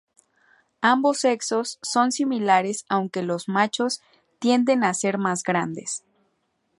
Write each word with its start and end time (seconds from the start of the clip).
Ambos 0.81 1.19
sexos 1.19 1.77
son 1.83 2.11
similares 2.11 2.85
aunque 2.89 3.21
los 3.21 3.47
machos 3.47 4.01
tienden 4.39 4.83
a 4.83 4.95
ser 4.95 5.19
más 5.19 5.43
grandes. 5.43 6.03